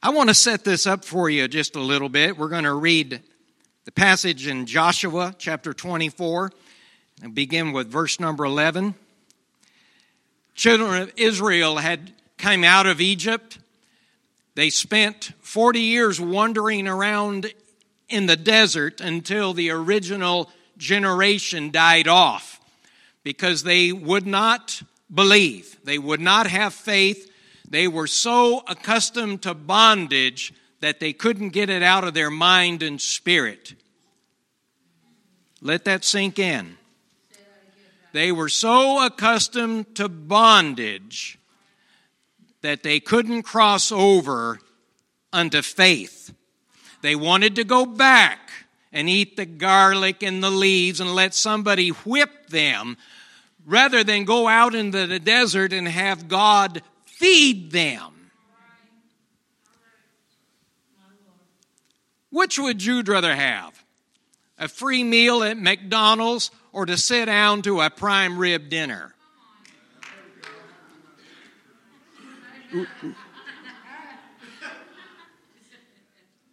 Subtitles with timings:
[0.00, 2.38] I want to set this up for you just a little bit.
[2.38, 3.20] We're going to read
[3.84, 6.52] the passage in Joshua chapter 24
[7.20, 8.94] and begin with verse number 11.
[10.54, 13.58] Children of Israel had come out of Egypt.
[14.54, 17.52] They spent 40 years wandering around
[18.08, 22.60] in the desert until the original generation died off
[23.24, 24.80] because they would not
[25.12, 25.76] believe.
[25.82, 27.28] They would not have faith
[27.70, 32.82] they were so accustomed to bondage that they couldn't get it out of their mind
[32.82, 33.74] and spirit.
[35.60, 36.76] Let that sink in.
[38.12, 41.38] They were so accustomed to bondage
[42.62, 44.60] that they couldn't cross over
[45.32, 46.32] unto faith.
[47.02, 48.50] They wanted to go back
[48.92, 52.96] and eat the garlic and the leaves and let somebody whip them
[53.66, 56.82] rather than go out into the desert and have God
[57.18, 58.30] feed them.
[62.30, 63.82] Which would you rather have?
[64.58, 69.14] A free meal at McDonald's or to sit down to a prime rib dinner?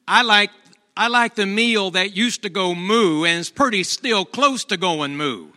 [0.08, 0.49] I like
[0.97, 4.77] I like the meal that used to go moo and is pretty still close to
[4.77, 5.49] going moo.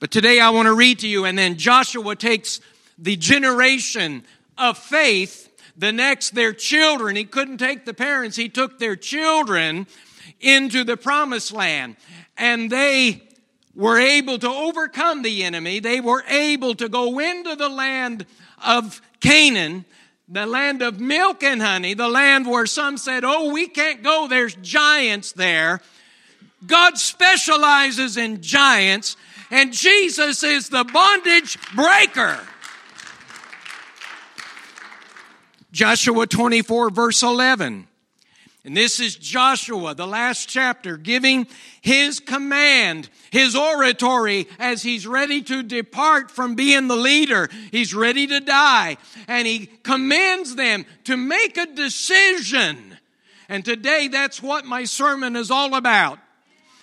[0.00, 2.60] But today I want to read to you, and then Joshua takes
[3.02, 4.24] the generation
[4.56, 7.16] of faith, the next, their children.
[7.16, 9.86] He couldn't take the parents, he took their children
[10.40, 11.96] into the promised land.
[12.38, 13.22] And they
[13.74, 15.80] were able to overcome the enemy.
[15.80, 18.24] They were able to go into the land
[18.64, 19.84] of Canaan,
[20.28, 24.28] the land of milk and honey, the land where some said, Oh, we can't go,
[24.28, 25.80] there's giants there.
[26.64, 29.16] God specializes in giants,
[29.50, 32.38] and Jesus is the bondage breaker.
[35.72, 37.88] Joshua 24, verse 11.
[38.64, 41.48] And this is Joshua, the last chapter, giving
[41.80, 47.48] his command, his oratory, as he's ready to depart from being the leader.
[47.72, 48.98] He's ready to die.
[49.26, 52.98] And he commands them to make a decision.
[53.48, 56.20] And today, that's what my sermon is all about.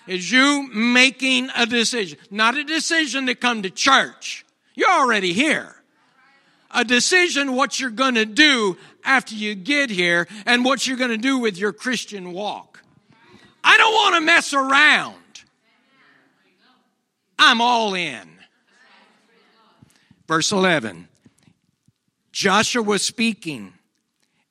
[0.05, 2.17] Is you making a decision.
[2.29, 4.45] Not a decision to come to church.
[4.75, 5.78] You're already here
[6.72, 11.09] a decision what you're going to do after you get here and what you're going
[11.09, 12.81] to do with your Christian walk.
[13.63, 15.16] I don't want to mess around.
[17.38, 18.28] I'm all in.
[20.28, 21.08] Verse 11
[22.31, 23.74] Joshua was speaking,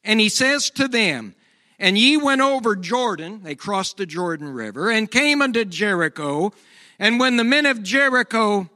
[0.02, 1.34] and he says to them,
[1.78, 6.52] And ye went over Jordan, they crossed the Jordan River, and came unto Jericho.
[6.98, 8.68] And when the men of Jericho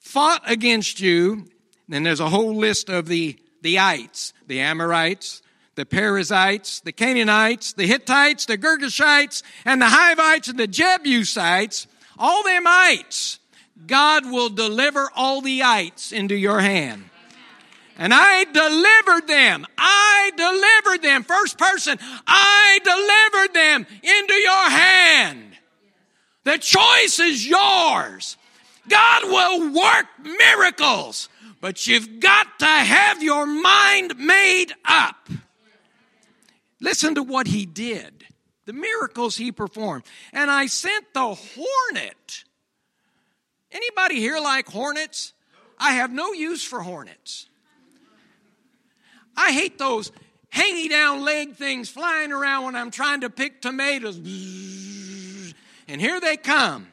[0.00, 1.46] fought against you,
[1.92, 5.42] then there's a whole list of the, the ites, the Amorites,
[5.74, 11.86] the Perizzites, the Canaanites, the Hittites, the Girgashites, and the Hivites and the Jebusites,
[12.18, 13.38] all them ites.
[13.86, 17.04] God will deliver all the ites into your hand.
[17.98, 19.66] And I delivered them.
[19.78, 21.24] I delivered them.
[21.24, 25.52] First person, I delivered them into your hand.
[26.44, 28.36] The choice is yours.
[28.88, 31.28] God will work miracles.
[31.62, 35.28] But you've got to have your mind made up.
[36.80, 38.24] Listen to what he did,
[38.66, 40.02] the miracles he performed.
[40.32, 42.42] And I sent the hornet.
[43.70, 45.34] Anybody here like hornets?
[45.78, 47.46] I have no use for hornets.
[49.36, 50.10] I hate those
[50.48, 54.16] hanging down leg things flying around when I'm trying to pick tomatoes.
[55.86, 56.91] And here they come.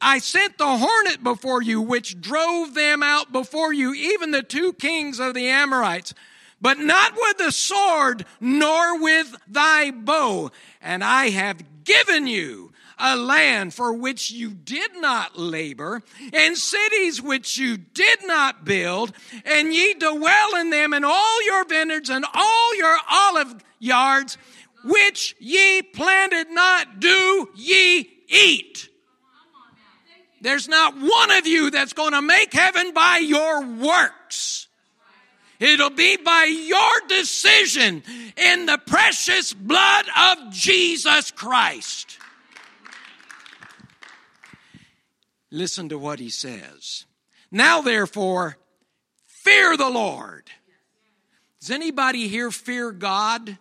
[0.00, 4.72] I sent the hornet before you, which drove them out before you, even the two
[4.74, 6.14] kings of the Amorites,
[6.60, 10.50] but not with the sword, nor with thy bow.
[10.80, 16.02] And I have given you a land for which you did not labor,
[16.32, 19.12] and cities which you did not build,
[19.44, 24.38] and ye dwell in them, and all your vineyards and all your olive yards,
[24.84, 28.88] which ye planted not, do ye eat.
[30.44, 34.68] There's not one of you that's going to make heaven by your works.
[35.58, 38.02] It'll be by your decision
[38.36, 42.18] in the precious blood of Jesus Christ.
[45.50, 47.06] Listen to what he says.
[47.50, 48.58] Now, therefore,
[49.24, 50.50] fear the Lord.
[51.58, 53.56] Does anybody here fear God?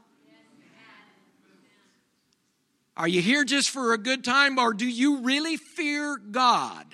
[2.96, 6.86] Are you here just for a good time or do you really fear God?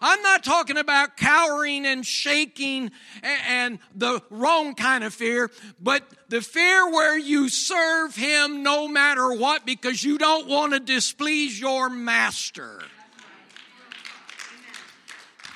[0.00, 2.90] I'm not talking about cowering and shaking
[3.22, 9.32] and the wrong kind of fear, but the fear where you serve Him no matter
[9.32, 12.82] what because you don't want to displease your master.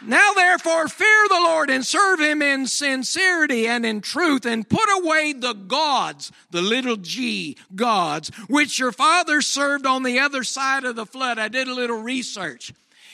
[0.03, 4.89] Now therefore fear the Lord and serve him in sincerity and in truth and put
[4.99, 10.85] away the gods, the little g gods, which your fathers served on the other side
[10.85, 11.39] of the flood.
[11.39, 12.73] I did a little research.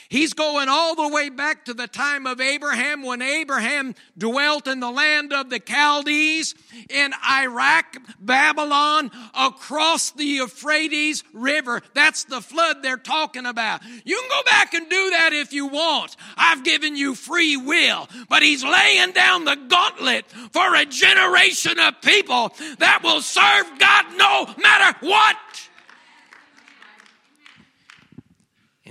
[0.09, 4.81] He's going all the way back to the time of Abraham when Abraham dwelt in
[4.81, 6.55] the land of the Chaldees
[6.91, 11.83] in Iraq, Babylon, across the Euphrates River.
[11.95, 13.83] That's the flood they're talking about.
[14.05, 16.17] You can go back and do that if you want.
[16.37, 18.09] I've given you free will.
[18.29, 24.05] But he's laying down the gauntlet for a generation of people that will serve God
[24.17, 25.37] no matter what.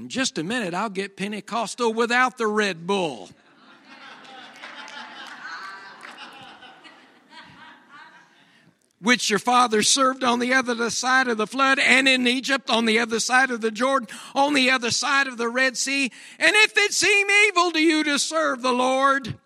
[0.04, 3.30] In just a minute, I'll get Pentecostal without the Red Bull.
[9.00, 12.84] which your father served on the other side of the flood and in Egypt, on
[12.84, 16.12] the other side of the Jordan, on the other side of the Red Sea.
[16.38, 19.38] And if it seem evil to you to serve the Lord,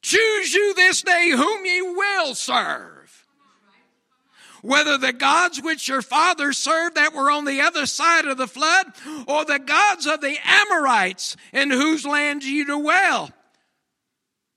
[0.00, 2.91] choose you this day whom ye will serve
[4.62, 8.46] whether the gods which your fathers served that were on the other side of the
[8.46, 8.86] flood,
[9.26, 13.30] or the gods of the Amorites in whose land you dwell.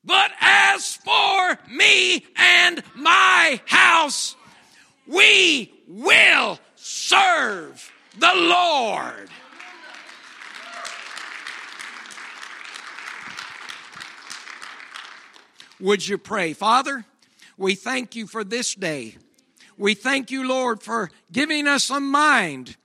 [0.04, 4.36] But as for me and my house,
[5.08, 9.30] we will serve the Lord.
[15.80, 16.54] Would you pray?
[16.54, 17.04] Father,
[17.58, 19.18] we thank you for this day.
[19.78, 22.78] We thank you, Lord, for giving us a mind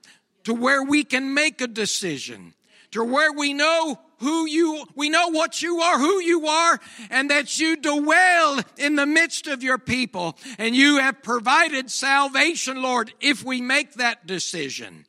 [0.43, 2.53] to where we can make a decision,
[2.91, 6.79] to where we know who you, we know what you are, who you are,
[7.09, 10.37] and that you dwell in the midst of your people.
[10.57, 15.05] And you have provided salvation, Lord, if we make that decision.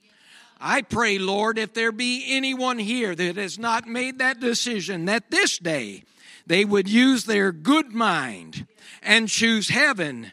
[0.60, 5.30] I pray, Lord, if there be anyone here that has not made that decision, that
[5.30, 6.04] this day
[6.46, 8.66] they would use their good mind
[9.02, 10.32] and choose heaven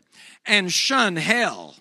[0.50, 1.76] and shun hell.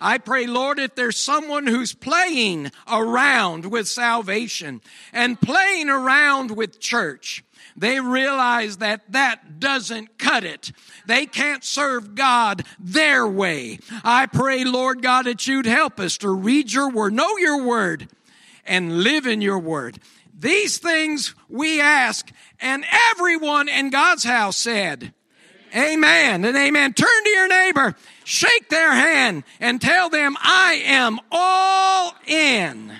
[0.00, 4.80] I pray, Lord, if there's someone who's playing around with salvation
[5.12, 7.44] and playing around with church,
[7.76, 10.70] they realize that that doesn't cut it.
[11.06, 13.80] They can't serve God their way.
[14.04, 18.08] I pray, Lord God, that you'd help us to read your word, know your word,
[18.64, 19.98] and live in your word.
[20.38, 22.30] These things we ask,
[22.60, 25.12] and everyone in God's house said,
[25.74, 26.92] Amen and amen.
[26.92, 32.92] Turn to your neighbor, shake their hand, and tell them, I am all in.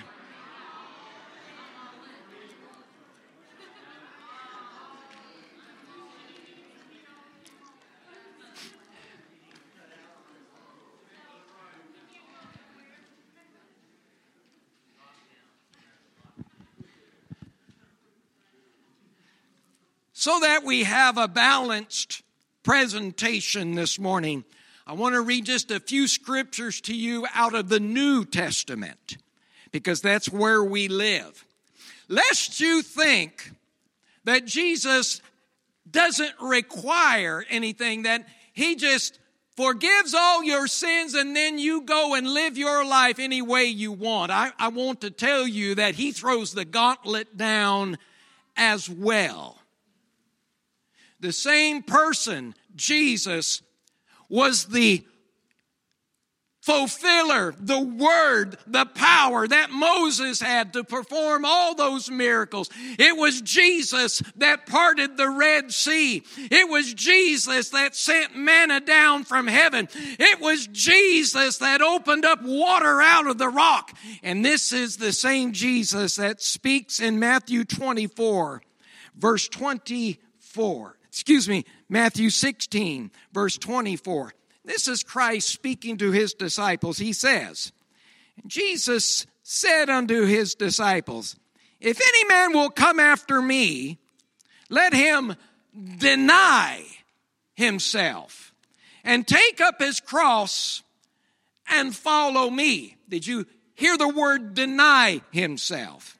[20.23, 22.22] so that we have a balanced
[22.63, 24.45] presentation this morning,
[24.87, 29.17] I want to read just a few scriptures to you out of the New Testament
[29.71, 31.45] because that's where we live.
[32.07, 33.51] Lest you think
[34.23, 35.21] that Jesus
[35.89, 39.19] doesn't require anything, that he just
[39.55, 43.91] forgives all your sins and then you go and live your life any way you
[43.91, 44.31] want.
[44.31, 47.97] I, I want to tell you that he throws the gauntlet down
[48.55, 49.59] as well
[51.23, 53.61] the same person, Jesus,
[54.27, 55.05] was the
[56.61, 62.69] fulfiller, the word, the power that Moses had to perform all those miracles.
[62.99, 66.23] It was Jesus that parted the Red Sea.
[66.37, 69.87] It was Jesus that sent manna down from heaven.
[69.93, 73.91] It was Jesus that opened up water out of the rock.
[74.23, 78.61] And this is the same Jesus that speaks in Matthew 24,
[79.15, 84.33] verse 24 excuse me, Matthew 16, verse 24.
[84.65, 86.97] This is Christ speaking to his disciples.
[86.97, 87.71] He says,
[88.47, 91.35] Jesus said unto his disciples,
[91.79, 93.99] If any man will come after me,
[94.69, 95.35] let him
[95.99, 96.83] deny
[97.53, 98.51] himself
[99.03, 100.81] and take up his cross
[101.69, 102.97] and follow me.
[103.07, 106.17] Did you hear the word deny himself?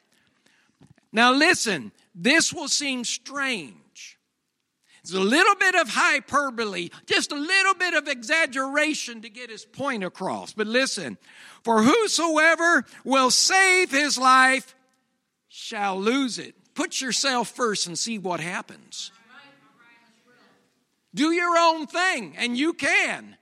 [1.12, 3.74] Now listen, this will seem strange
[5.04, 9.66] it's a little bit of hyperbole, just a little bit of exaggeration to get his
[9.66, 10.54] point across.
[10.54, 11.18] But listen,
[11.62, 14.76] for whosoever will save his life
[15.50, 16.56] shall lose it.
[16.74, 19.12] put yourself first and see what happens.
[21.14, 23.36] Do your own thing, and you can.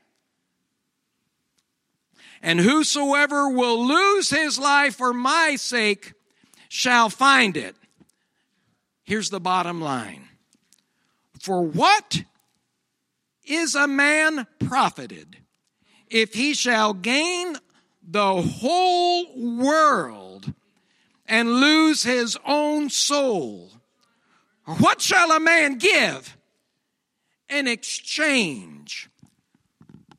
[2.42, 6.14] And whosoever will lose his life for my sake
[6.68, 7.76] shall find it.
[9.04, 10.28] Here's the bottom line
[11.42, 12.22] For what
[13.44, 15.38] is a man profited
[16.08, 17.56] if he shall gain
[18.08, 20.54] the whole world
[21.26, 23.72] and lose his own soul?
[24.66, 26.38] What shall a man give
[27.50, 29.10] in exchange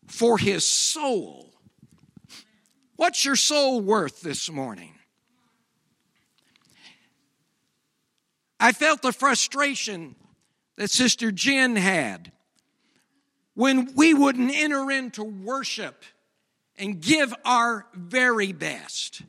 [0.08, 1.54] for his soul?
[2.96, 4.94] What's your soul worth this morning?
[8.58, 10.16] I felt the frustration
[10.76, 12.32] that Sister Jen had
[13.54, 16.04] when we wouldn't enter into worship
[16.78, 19.22] and give our very best.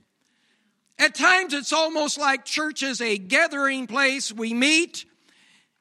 [0.97, 4.31] At times, it's almost like church is a gathering place.
[4.31, 5.05] We meet,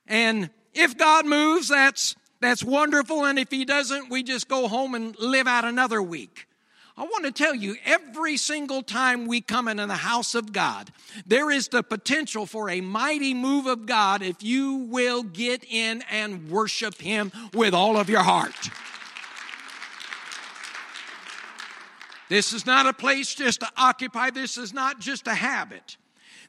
[0.07, 3.25] and if God moves, that's, that's wonderful.
[3.25, 6.49] And if He doesn't, we just go home and live out another week.
[6.97, 10.91] I want to tell you, every single time we come into the house of God,
[11.27, 16.03] there is the potential for a mighty move of God if you will get in
[16.11, 18.71] and worship Him with all of your heart.
[22.29, 25.97] This is not a place just to occupy, this is not just a habit.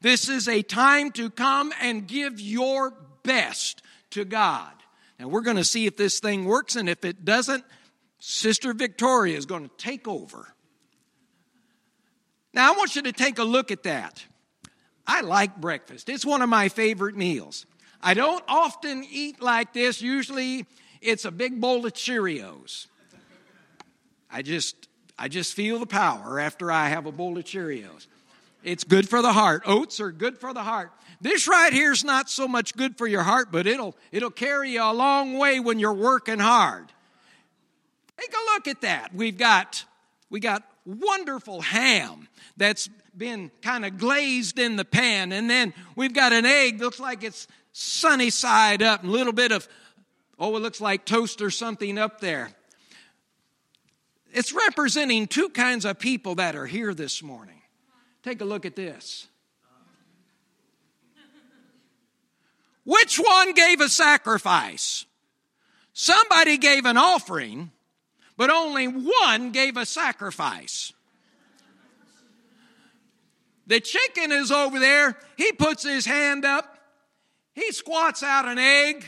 [0.01, 3.81] This is a time to come and give your best
[4.12, 4.73] to God.
[5.17, 7.63] And we're going to see if this thing works, and if it doesn't,
[8.25, 10.48] Sister Victoria is going to take over.
[12.53, 14.24] Now, I want you to take a look at that.
[15.06, 17.65] I like breakfast, it's one of my favorite meals.
[18.01, 20.01] I don't often eat like this.
[20.01, 20.65] Usually,
[21.01, 22.88] it's a big bowl of Cheerios.
[24.32, 24.88] I just,
[25.20, 28.08] I just feel the power after I have a bowl of Cheerios.
[28.63, 29.63] It's good for the heart.
[29.65, 30.94] Oats are good for the heart.
[31.20, 34.72] This right here is not so much good for your heart, but it'll, it'll carry
[34.72, 36.86] you a long way when you're working hard.
[38.20, 39.13] Take a look at that.
[39.13, 39.86] We've got,
[40.29, 42.27] we got wonderful ham
[42.58, 45.32] that's been kind of glazed in the pan.
[45.32, 49.34] And then we've got an egg, looks like it's sunny side up, and a little
[49.34, 49.67] bit of,
[50.39, 52.51] oh, it looks like toast or something up there.
[54.32, 57.62] It's representing two kinds of people that are here this morning.
[58.24, 59.27] Take a look at this.
[62.86, 65.05] Which one gave a sacrifice?
[65.93, 67.72] Somebody gave an offering,
[68.38, 70.94] but only one gave a sacrifice.
[73.68, 75.18] The chicken is over there.
[75.38, 76.78] He puts his hand up.
[77.54, 79.06] He squats out an egg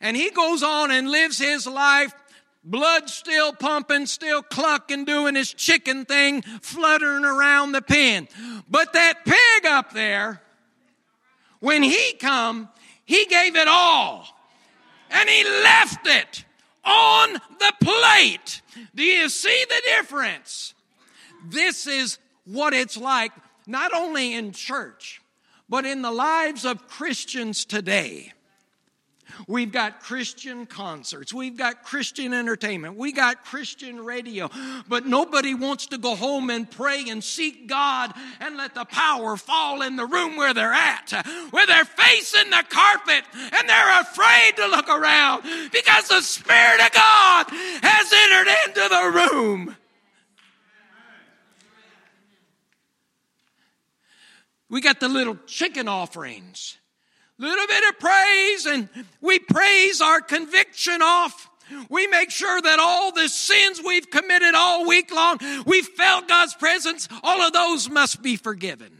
[0.00, 2.14] and he goes on and lives his life.
[2.64, 8.28] Blood still pumping, still clucking, doing his chicken thing, fluttering around the pen.
[8.68, 10.42] But that pig up there,
[11.60, 12.68] when he come,
[13.04, 14.26] he gave it all.
[15.10, 16.44] And he left it
[16.86, 18.62] on the plate.
[18.94, 20.74] Do you see the difference?
[21.44, 23.32] This is what it's like,
[23.66, 25.20] not only in church,
[25.68, 28.32] but in the lives of Christians today.
[29.46, 31.32] We've got Christian concerts.
[31.32, 32.96] We've got Christian entertainment.
[32.96, 34.50] We got Christian radio.
[34.88, 39.36] But nobody wants to go home and pray and seek God and let the power
[39.36, 41.12] fall in the room where they're at,
[41.50, 46.92] where they're facing the carpet and they're afraid to look around because the Spirit of
[46.92, 49.76] God has entered into the room.
[54.68, 56.76] We got the little chicken offerings
[57.38, 58.88] little bit of praise and
[59.20, 61.50] we praise our conviction off.
[61.88, 66.54] We make sure that all the sins we've committed all week long, we felt God's
[66.54, 68.92] presence, all of those must be forgiven.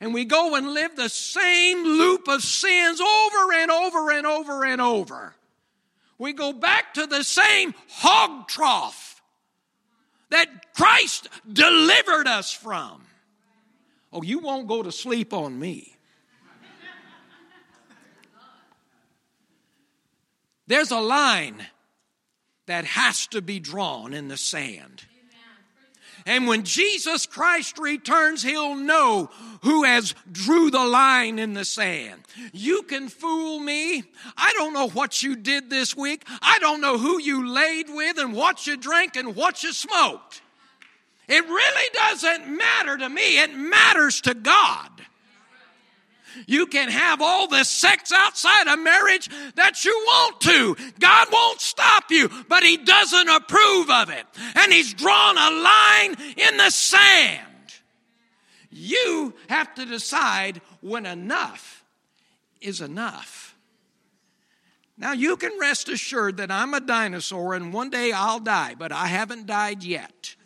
[0.00, 4.64] And we go and live the same loop of sins over and over and over
[4.64, 5.34] and over.
[6.18, 9.22] We go back to the same hog trough
[10.30, 13.02] that Christ delivered us from.
[14.12, 15.91] Oh, you won't go to sleep on me.
[20.72, 21.66] There's a line
[22.66, 25.02] that has to be drawn in the sand.
[26.24, 29.28] And when Jesus Christ returns, he'll know
[29.64, 32.22] who has drew the line in the sand.
[32.54, 34.02] You can fool me.
[34.34, 36.24] I don't know what you did this week.
[36.40, 40.40] I don't know who you laid with and what you drank and what you smoked.
[41.28, 43.40] It really doesn't matter to me.
[43.42, 44.91] It matters to God.
[46.46, 50.76] You can have all the sex outside of marriage that you want to.
[50.98, 54.24] God won't stop you, but He doesn't approve of it.
[54.54, 57.40] And He's drawn a line in the sand.
[58.70, 61.84] You have to decide when enough
[62.60, 63.54] is enough.
[64.96, 68.92] Now, you can rest assured that I'm a dinosaur and one day I'll die, but
[68.92, 70.36] I haven't died yet.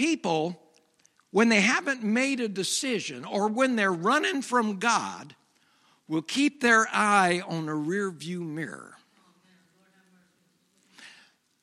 [0.00, 0.58] People,
[1.30, 5.36] when they haven't made a decision or when they're running from God,
[6.08, 8.96] will keep their eye on a rear view mirror.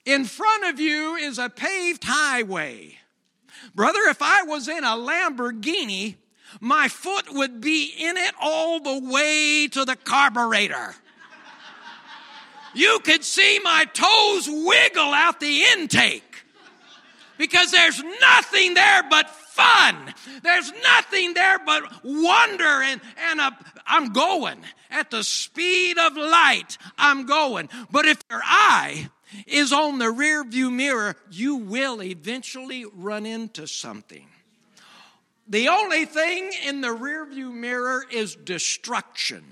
[0.06, 3.00] In front of you is a paved highway.
[3.74, 6.18] Brother, if I was in a Lamborghini,
[6.62, 10.94] my foot would be in it all the way to the carburetor.
[12.76, 16.27] You could see my toes wiggle out the intake
[17.38, 20.14] because there's nothing there but fun.
[20.44, 24.60] There's nothing there but wonder and, and a, I'm going
[24.92, 26.78] at the speed of light.
[26.98, 27.70] I'm going.
[27.92, 29.10] But if your eye
[29.46, 34.28] is on the rear view mirror, you will eventually run into something.
[35.48, 39.44] The only thing in the rear view mirror is destruction.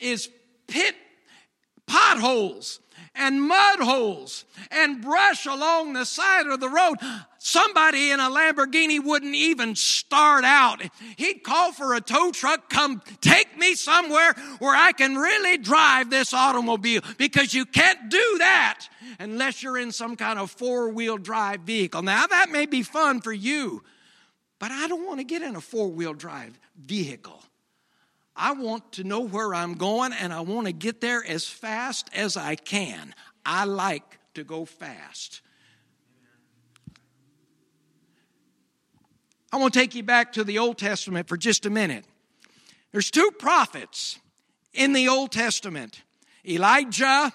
[0.00, 0.30] Is
[0.66, 0.94] pit
[1.86, 2.80] potholes
[3.14, 6.96] and mud holes and brush along the side of the road.
[7.38, 10.82] Somebody in a Lamborghini wouldn't even start out.
[11.16, 16.10] He'd call for a tow truck, come take me somewhere where I can really drive
[16.10, 18.86] this automobile because you can't do that
[19.18, 22.02] unless you're in some kind of four wheel drive vehicle.
[22.02, 23.82] Now, that may be fun for you,
[24.58, 27.42] but I don't want to get in a four wheel drive vehicle.
[28.36, 32.08] I want to know where I'm going and I want to get there as fast
[32.14, 33.14] as I can.
[33.44, 35.42] I like to go fast.
[39.52, 42.04] I want to take you back to the Old Testament for just a minute.
[42.92, 44.18] There's two prophets
[44.72, 46.02] in the Old Testament
[46.46, 47.32] Elijah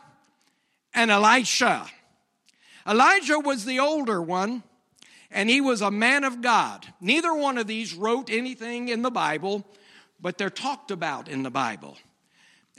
[0.93, 1.85] and Elisha.
[2.87, 4.63] Elijah was the older one,
[5.29, 6.85] and he was a man of God.
[7.01, 9.65] Neither one of these wrote anything in the Bible
[10.25, 11.96] but they're talked about in the Bible.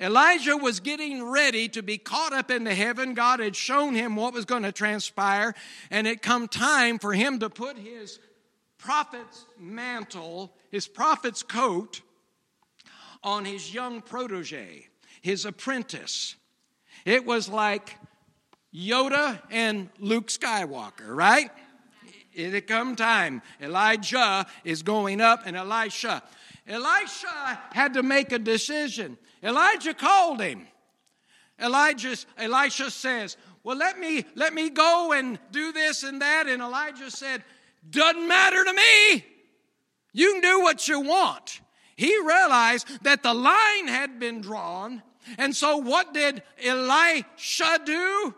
[0.00, 3.14] Elijah was getting ready to be caught up into heaven.
[3.14, 5.54] God had shown him what was going to transpire,
[5.88, 8.18] and it come time for him to put his
[8.78, 12.00] prophet's mantle, his prophet's coat,
[13.22, 14.88] on his young protege,
[15.22, 16.34] his apprentice.
[17.04, 17.96] It was like
[18.74, 21.52] Yoda and Luke Skywalker, right?
[22.32, 23.40] It had come time.
[23.62, 26.24] Elijah is going up, and Elisha.
[26.66, 29.16] Elisha had to make a decision.
[29.42, 30.66] Elijah called him.
[31.60, 36.46] Elijah, Elisha says, Well, let me let me go and do this and that.
[36.48, 37.42] And Elijah said,
[37.88, 39.24] Doesn't matter to me.
[40.12, 41.60] You can do what you want.
[41.96, 45.02] He realized that the line had been drawn.
[45.38, 48.34] And so what did Elisha do?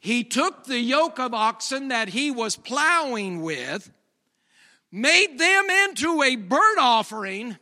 [0.00, 3.90] He took the yoke of oxen that he was plowing with
[4.92, 7.56] made them into a burnt offering,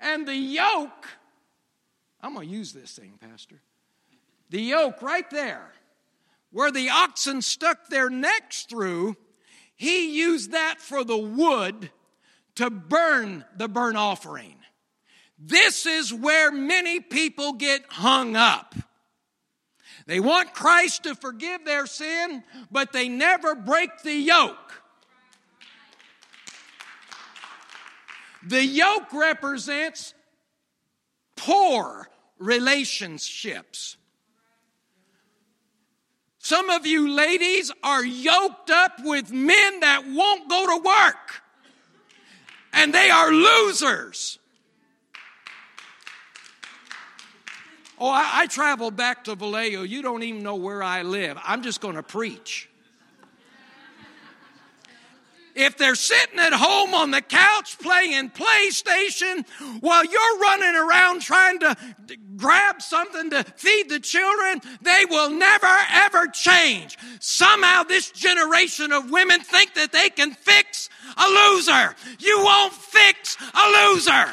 [0.00, 1.06] and the yoke,
[2.20, 3.60] I'm going to use this thing, Pastor.
[4.50, 5.72] The yoke right there,
[6.50, 9.16] where the oxen stuck their necks through,
[9.76, 11.90] he used that for the wood
[12.56, 14.56] to burn the burnt offering.
[15.38, 18.74] This is where many people get hung up.
[20.06, 24.83] They want Christ to forgive their sin, but they never break the yoke.
[28.46, 30.14] The yoke represents
[31.36, 33.96] poor relationships.
[36.38, 41.42] Some of you ladies are yoked up with men that won't go to work,
[42.74, 44.38] and they are losers.
[47.98, 49.82] Oh, I, I traveled back to Vallejo.
[49.82, 51.38] You don't even know where I live.
[51.42, 52.68] I'm just going to preach
[55.54, 59.46] if they're sitting at home on the couch playing PlayStation
[59.80, 61.76] while you're running around trying to
[62.36, 66.98] grab something to feed the children, they will never ever change.
[67.20, 71.94] Somehow this generation of women think that they can fix a loser.
[72.18, 74.26] You won't fix a loser.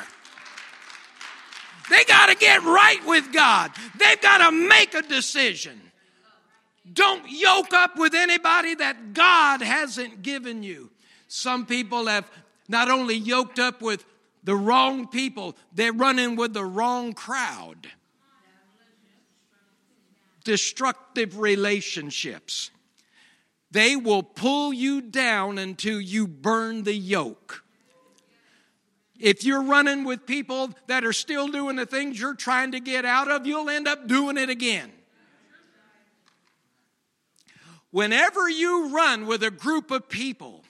[1.89, 3.71] They got to get right with God.
[3.97, 5.79] They've got to make a decision.
[6.91, 10.89] Don't yoke up with anybody that God hasn't given you.
[11.33, 12.29] Some people have
[12.67, 14.03] not only yoked up with
[14.43, 17.87] the wrong people, they're running with the wrong crowd.
[20.43, 22.69] Destructive relationships.
[23.71, 27.63] They will pull you down until you burn the yoke.
[29.17, 33.05] If you're running with people that are still doing the things you're trying to get
[33.05, 34.91] out of, you'll end up doing it again.
[37.91, 40.60] Whenever you run with a group of people,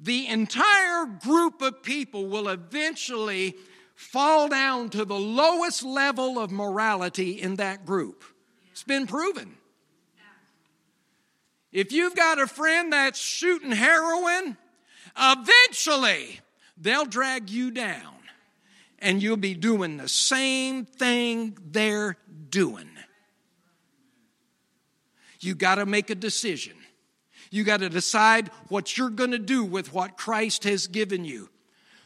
[0.00, 3.54] the entire group of people will eventually
[3.94, 8.24] fall down to the lowest level of morality in that group.
[8.72, 9.56] It's been proven.
[11.70, 14.56] If you've got a friend that's shooting heroin,
[15.16, 16.40] eventually
[16.76, 18.14] they'll drag you down
[18.98, 22.16] and you'll be doing the same thing they're
[22.48, 22.88] doing.
[25.40, 26.74] You got to make a decision.
[27.50, 31.48] You got to decide what you're going to do with what Christ has given you.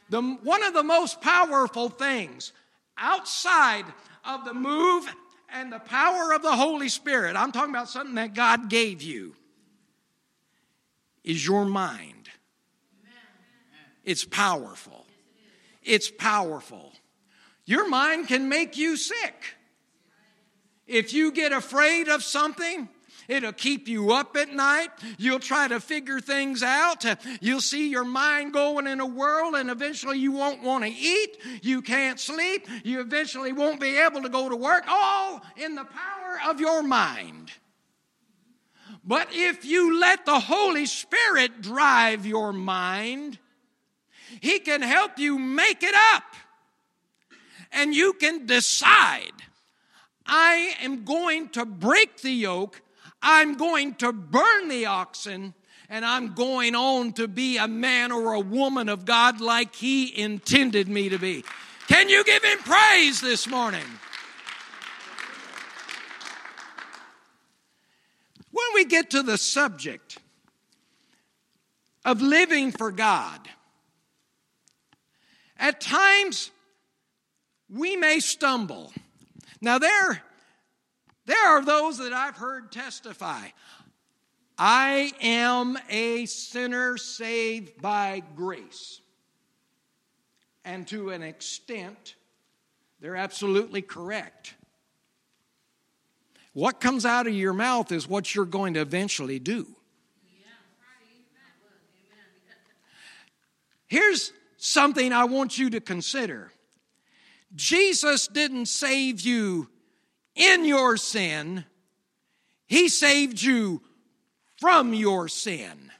[0.08, 2.52] The, one of the most powerful things
[2.96, 3.84] outside
[4.24, 5.06] of the move
[5.52, 9.36] and the power of the Holy Spirit, I'm talking about something that God gave you,
[11.22, 12.28] is your mind.
[14.02, 15.06] It's powerful.
[15.82, 16.92] It's powerful.
[17.66, 19.56] Your mind can make you sick.
[20.86, 22.88] If you get afraid of something,
[23.28, 24.90] It'll keep you up at night.
[25.18, 27.04] You'll try to figure things out.
[27.40, 31.38] You'll see your mind going in a whirl, and eventually you won't want to eat.
[31.62, 32.68] You can't sleep.
[32.84, 36.82] You eventually won't be able to go to work, all in the power of your
[36.82, 37.50] mind.
[39.06, 43.38] But if you let the Holy Spirit drive your mind,
[44.40, 46.24] He can help you make it up.
[47.70, 49.32] And you can decide
[50.26, 52.80] I am going to break the yoke
[53.24, 55.54] I'm going to burn the oxen
[55.88, 60.16] and I'm going on to be a man or a woman of God like He
[60.16, 61.42] intended me to be.
[61.88, 63.84] Can you give Him praise this morning?
[68.50, 70.18] When we get to the subject
[72.04, 73.40] of living for God,
[75.58, 76.50] at times
[77.70, 78.92] we may stumble.
[79.60, 80.22] Now, there
[81.26, 83.48] there are those that I've heard testify
[84.56, 89.00] I am a sinner saved by grace.
[90.64, 92.14] And to an extent,
[93.00, 94.54] they're absolutely correct.
[96.52, 99.66] What comes out of your mouth is what you're going to eventually do.
[103.86, 106.52] Here's something I want you to consider
[107.54, 109.68] Jesus didn't save you
[110.34, 111.64] in your sin,
[112.66, 113.82] He saved you
[114.58, 115.90] from your sin.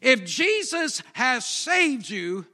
[0.00, 2.46] If Jesus has saved you,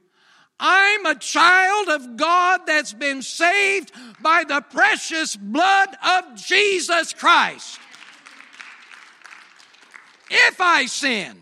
[0.59, 7.79] I'm a child of God that's been saved by the precious blood of Jesus Christ.
[10.29, 11.37] If I sin,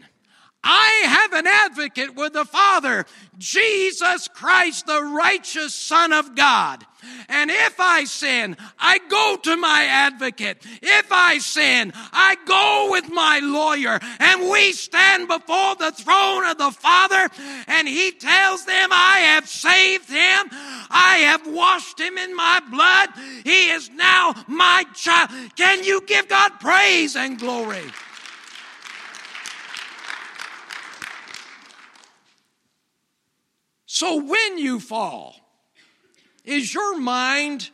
[0.63, 3.05] I have an advocate with the Father,
[3.37, 6.85] Jesus Christ, the righteous Son of God.
[7.27, 10.65] And if I sin, I go to my advocate.
[10.81, 16.57] If I sin, I go with my lawyer and we stand before the throne of
[16.57, 17.29] the Father
[17.67, 20.47] and he tells them, I have saved him.
[20.89, 23.09] I have washed him in my blood.
[23.43, 25.29] He is now my child.
[25.57, 27.83] Can you give God praise and glory?
[33.93, 35.35] So when you fall,
[36.43, 37.69] is your mind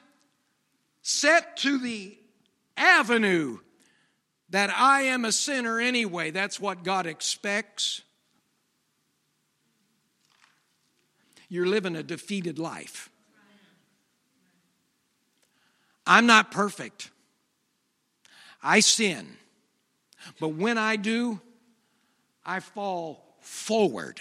[1.01, 2.17] set to the
[2.75, 3.60] avenue
[4.49, 6.32] that I am a sinner anyway?
[6.32, 8.01] That's what God expects.
[11.47, 13.10] You're living a defeated life.
[16.05, 17.12] I'm not perfect.
[18.62, 19.38] I sin.
[20.38, 21.39] But when I do,
[22.45, 24.19] I fall forward.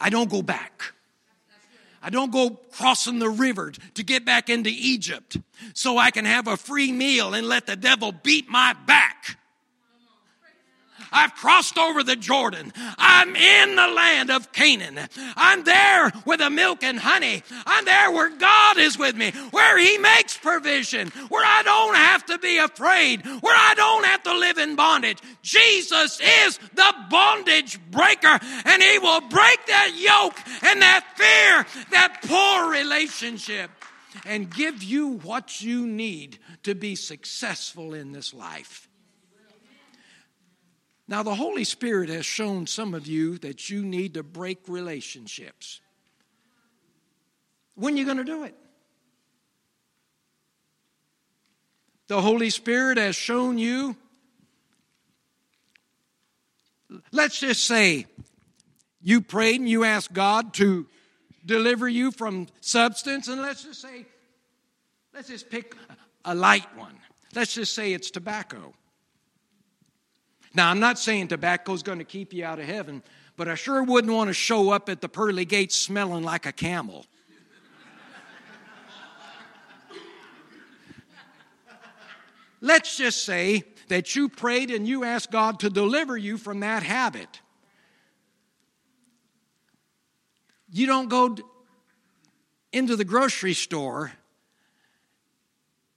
[0.00, 0.94] I don't go back.
[2.02, 5.36] I don't go crossing the river to get back into Egypt
[5.74, 9.38] so I can have a free meal and let the devil beat my back.
[11.12, 12.72] I've crossed over the Jordan.
[12.98, 14.98] I'm in the land of Canaan.
[15.36, 17.42] I'm there with the milk and honey.
[17.66, 22.26] I'm there where God is with me, where He makes provision, where I don't have
[22.26, 25.18] to be afraid, where I don't have to live in bondage.
[25.42, 32.20] Jesus is the bondage breaker, and He will break that yoke and that fear, that
[32.26, 33.70] poor relationship,
[34.26, 38.89] and give you what you need to be successful in this life.
[41.10, 45.80] Now, the Holy Spirit has shown some of you that you need to break relationships.
[47.74, 48.54] When are you going to do it?
[52.06, 53.96] The Holy Spirit has shown you.
[57.10, 58.06] Let's just say
[59.02, 60.86] you prayed and you asked God to
[61.44, 64.06] deliver you from substance, and let's just say,
[65.12, 65.74] let's just pick
[66.24, 66.94] a light one.
[67.34, 68.74] Let's just say it's tobacco.
[70.54, 73.02] Now, I'm not saying tobacco's going to keep you out of heaven,
[73.36, 76.52] but I sure wouldn't want to show up at the pearly gates smelling like a
[76.52, 77.06] camel.
[82.60, 86.82] Let's just say that you prayed and you asked God to deliver you from that
[86.82, 87.40] habit.
[90.70, 91.36] You don't go
[92.72, 94.12] into the grocery store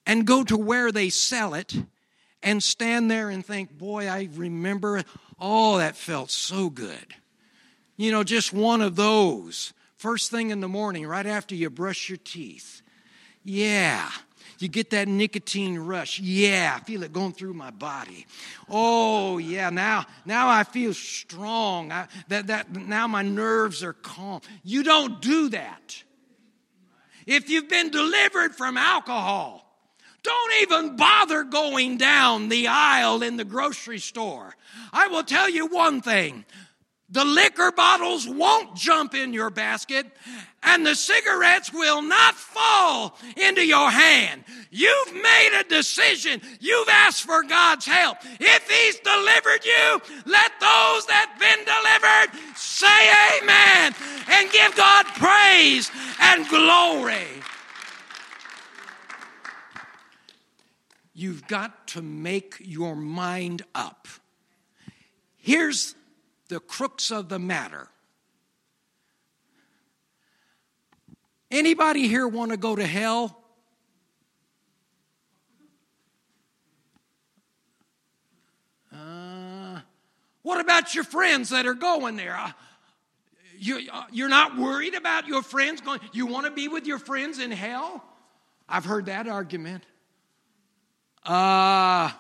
[0.05, 1.75] and go to where they sell it
[2.43, 5.03] and stand there and think, boy, I remember,
[5.39, 7.15] oh, that felt so good.
[7.95, 9.73] You know, just one of those.
[9.95, 12.82] First thing in the morning, right after you brush your teeth.
[13.43, 14.10] Yeah.
[14.60, 16.19] You get that nicotine rush.
[16.19, 18.25] Yeah, I feel it going through my body.
[18.69, 21.91] Oh, yeah, now, now I feel strong.
[21.91, 24.41] I, that, that, now my nerves are calm.
[24.63, 26.03] You don't do that.
[27.25, 29.72] If you've been delivered from alcohol,
[30.23, 34.55] don't even bother going down the aisle in the grocery store.
[34.91, 36.45] I will tell you one thing
[37.13, 40.07] the liquor bottles won't jump in your basket,
[40.63, 44.43] and the cigarettes will not fall into your hand.
[44.71, 46.41] You've made a decision.
[46.59, 48.17] You've asked for God's help.
[48.39, 53.93] If He's delivered you, let those that have been delivered say amen
[54.29, 57.27] and give God praise and glory.
[61.13, 64.08] You've got to make your mind up.
[65.38, 65.93] Here's
[66.47, 67.88] the crux of the matter.
[71.52, 73.38] Anybody here want to go to hell?
[78.91, 79.80] Uh,
[80.41, 82.36] what about your friends that are going there?
[82.36, 82.52] Uh,
[83.60, 86.97] you, uh, you're not worried about your friends going, you want to be with your
[86.97, 88.04] friends in hell?
[88.67, 89.84] I've heard that argument.
[91.25, 92.12] Uh,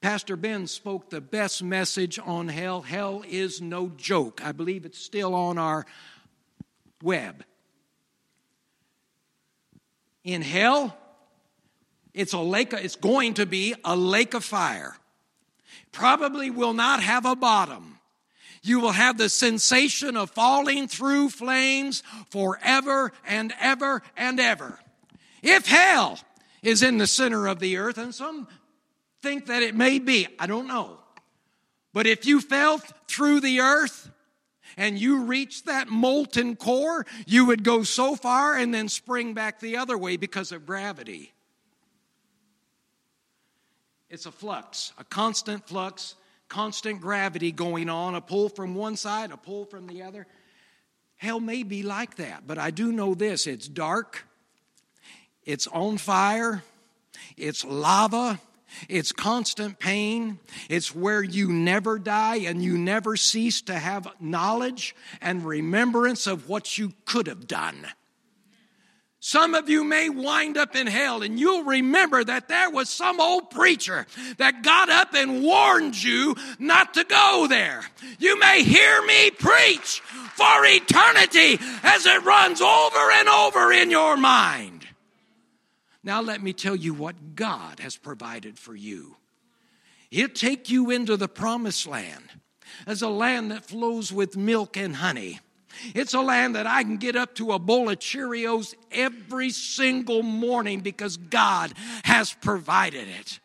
[0.00, 2.82] Pastor Ben spoke the best message on hell.
[2.82, 4.40] Hell is no joke.
[4.44, 5.86] I believe it's still on our
[7.02, 7.44] web.
[10.24, 10.96] In hell,
[12.14, 14.96] it's a lake, it's going to be a lake of fire.
[15.92, 17.98] Probably will not have a bottom.
[18.62, 24.78] You will have the sensation of falling through flames forever and ever and ever.
[25.42, 26.18] If hell
[26.62, 28.48] is in the center of the earth, and some
[29.22, 30.26] think that it may be.
[30.38, 30.98] I don't know.
[31.92, 34.10] But if you fell through the earth
[34.76, 39.60] and you reached that molten core, you would go so far and then spring back
[39.60, 41.32] the other way because of gravity.
[44.10, 46.14] It's a flux, a constant flux,
[46.48, 50.26] constant gravity going on, a pull from one side, a pull from the other.
[51.16, 54.24] Hell may be like that, but I do know this it's dark,
[55.48, 56.62] it's on fire,
[57.38, 58.38] it's lava,
[58.86, 60.38] it's constant pain.
[60.68, 66.50] It's where you never die and you never cease to have knowledge and remembrance of
[66.50, 67.86] what you could have done.
[69.20, 73.18] Some of you may wind up in hell and you'll remember that there was some
[73.18, 74.06] old preacher
[74.36, 77.80] that got up and warned you not to go there.
[78.18, 84.18] You may hear me preach for eternity as it runs over and over in your
[84.18, 84.77] mind.
[86.02, 89.16] Now, let me tell you what God has provided for you.
[90.10, 92.24] He'll take you into the promised land
[92.86, 95.40] as a land that flows with milk and honey.
[95.94, 100.22] It's a land that I can get up to a bowl of Cheerios every single
[100.22, 101.72] morning because God
[102.04, 103.40] has provided it.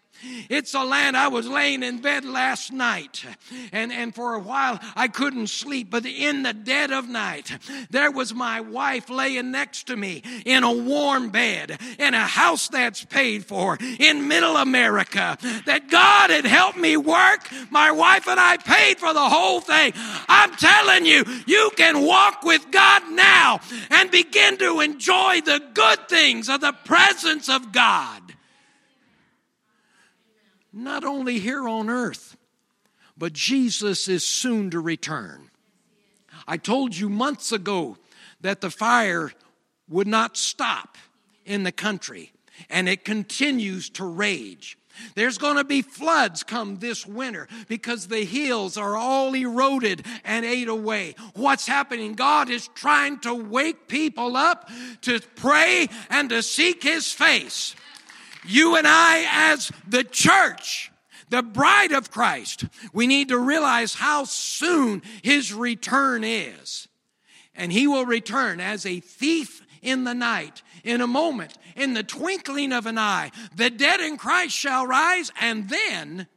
[0.50, 3.26] It's a land I was laying in bed last night,
[3.72, 5.90] and, and for a while I couldn't sleep.
[5.90, 7.58] But in the dead of night,
[7.90, 12.68] there was my wife laying next to me in a warm bed in a house
[12.68, 15.38] that's paid for in middle America.
[15.66, 17.50] That God had helped me work.
[17.70, 19.94] My wife and I paid for the whole thing.
[20.28, 23.60] I'm telling you, you can walk with God now
[23.90, 28.22] and begin to enjoy the good things of the presence of God
[30.74, 32.36] not only here on earth,
[33.18, 35.52] but Jesus is soon to return.
[36.48, 37.98] I told you months ago
[38.42, 39.32] that the fire
[39.88, 40.98] would not stop
[41.46, 42.32] in the country,
[42.70, 44.78] and it continues to rage.
[45.16, 50.46] There's going to be floods come this winter because the hills are all eroded and
[50.46, 51.16] ate away.
[51.34, 52.14] What's happening?
[52.14, 54.70] God is trying to wake people up
[55.02, 57.76] to pray and to seek His face.
[58.46, 60.92] You and I, as the church,
[61.30, 66.88] the bride of Christ, we need to realize how soon his return is.
[67.56, 72.04] and he will return as a thief in the night, in a moment, in the
[72.04, 73.32] twinkling of an eye.
[73.56, 76.28] The dead in Christ shall rise, and then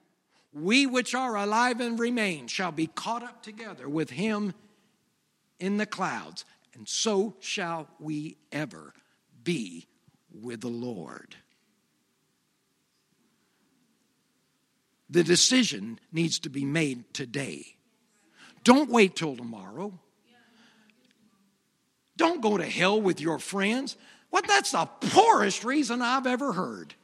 [0.53, 4.55] we which are alive and remain shall be caught up together with him
[5.59, 8.93] in the clouds, and so shall we ever
[9.43, 9.87] be
[10.31, 11.37] with the Lord.
[15.09, 17.77] The decision needs to be made today.
[18.65, 19.99] Don't wait till tomorrow.
[22.17, 23.97] Don't go to hell with your friends.
[24.31, 24.47] What?
[24.49, 26.95] That's the poorest reason I've ever heard.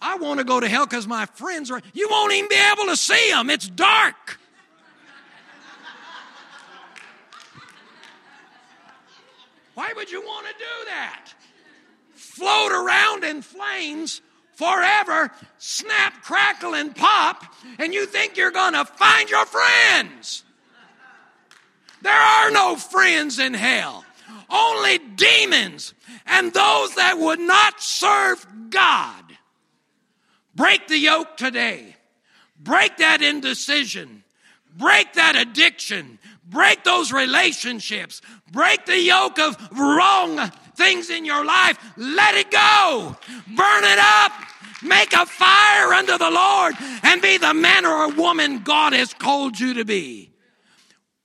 [0.00, 1.80] I want to go to hell because my friends are.
[1.92, 3.50] You won't even be able to see them.
[3.50, 4.38] It's dark.
[9.74, 11.32] Why would you want to do that?
[12.14, 14.20] Float around in flames
[14.62, 17.44] forever, snap, crackle, and pop,
[17.80, 20.44] and you think you're going to find your friends.
[22.02, 24.04] There are no friends in hell,
[24.48, 25.94] only demons
[26.26, 29.24] and those that would not serve God.
[30.54, 31.96] Break the yoke today.
[32.58, 34.22] Break that indecision.
[34.76, 36.18] Break that addiction.
[36.44, 38.20] Break those relationships.
[38.50, 41.78] Break the yoke of wrong things in your life.
[41.96, 43.16] Let it go.
[43.46, 44.32] Burn it up.
[44.82, 49.58] Make a fire unto the Lord and be the man or woman God has called
[49.58, 50.32] you to be.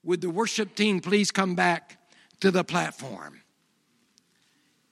[0.03, 1.97] Would the worship team please come back
[2.39, 3.41] to the platform?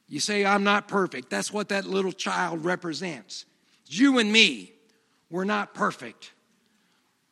[0.07, 1.29] You say, I'm not perfect.
[1.29, 3.45] That's what that little child represents.
[3.87, 4.73] You and me,
[5.29, 6.31] we're not perfect.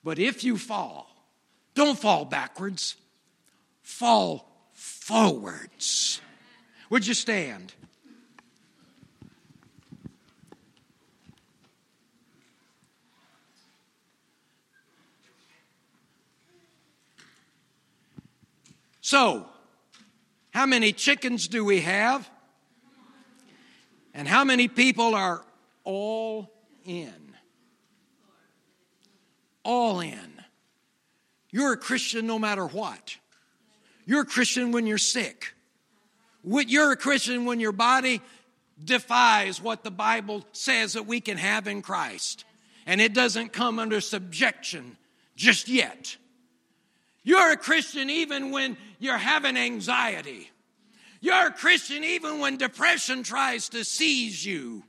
[0.04, 1.08] But if you fall,
[1.76, 2.96] don't fall backwards,
[3.82, 6.22] fall forwards.
[6.94, 7.74] Would you stand?
[19.02, 19.48] So,
[20.52, 22.30] how many chickens do we have?
[24.14, 25.44] And how many people are
[25.84, 26.54] all
[26.86, 27.34] in?
[29.64, 30.44] All in.
[31.50, 33.18] You're a Christian no matter what.
[34.06, 35.53] You're a Christian when you're sick.
[36.44, 38.22] You're a Christian when your body
[38.84, 42.46] defies what the Bible says that we can have in Christ.
[42.86, 44.98] And it doesn't come under subjection
[45.36, 46.18] just yet.
[47.24, 50.52] You're a Christian even when you're having anxiety.
[51.22, 54.84] You're a Christian even when depression tries to seize you.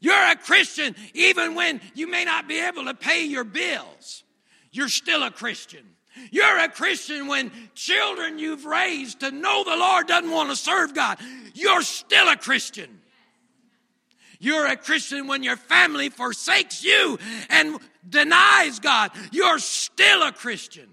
[0.00, 4.22] You're a Christian even when you may not be able to pay your bills.
[4.70, 5.84] You're still a Christian.
[6.30, 10.94] You're a Christian when children you've raised to know the Lord doesn't want to serve
[10.94, 11.18] God.
[11.54, 13.00] You're still a Christian.
[14.38, 17.18] You're a Christian when your family forsakes you
[17.50, 19.10] and denies God.
[19.30, 20.88] You're still a Christian.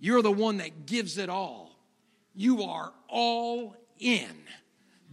[0.00, 1.70] You're the one that gives it all.
[2.34, 4.28] You are all in.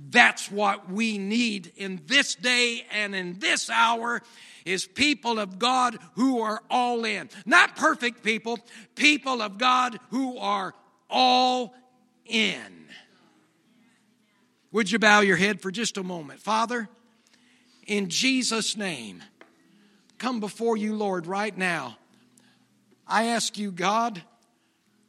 [0.10, 4.24] That's what we need in this day and in this hour
[4.70, 7.30] is people of God who are all in.
[7.46, 8.60] Not perfect people,
[8.96, 10.74] people of God who are
[11.10, 11.74] all
[12.26, 12.88] in.
[14.72, 16.40] Would you bow your head for just a moment?
[16.40, 16.88] Father,
[17.88, 19.24] in Jesus' name,
[20.20, 21.98] come before you, Lord, right now.
[23.08, 24.22] I ask you, God,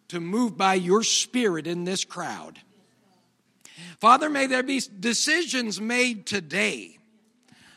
[0.09, 2.59] to move by your Spirit in this crowd.
[4.01, 6.99] Father, may there be decisions made today,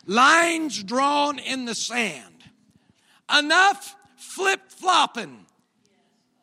[0.06, 2.44] lines drawn in the sand.
[3.36, 5.46] Enough flip flopping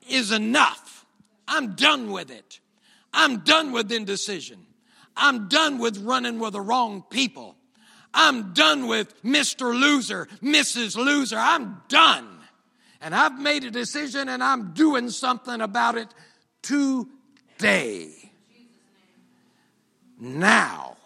[0.09, 1.05] is enough.
[1.47, 2.61] I'm done with it.
[3.13, 4.67] I'm done with indecision.
[5.17, 7.57] I'm done with running with the wrong people.
[8.15, 9.79] I'm done with Mr.
[9.79, 10.97] Loser, Mrs.
[10.97, 11.39] Loser.
[11.39, 12.29] I'm done.
[13.01, 16.09] And I've made a decision and I'm doing something about it
[16.63, 18.11] today
[20.19, 20.97] now.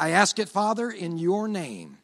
[0.00, 1.98] I ask it, Father, in your name.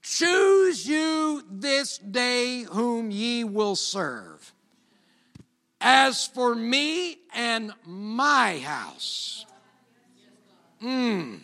[0.00, 4.54] Choose you this day whom ye will serve.
[5.78, 9.44] As for me and my house,
[10.82, 11.40] mm,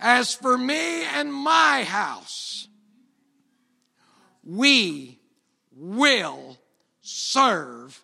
[0.00, 2.66] as for me and my house,
[4.42, 5.18] we
[5.76, 6.56] will
[7.02, 8.02] serve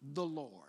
[0.00, 0.61] the Lord.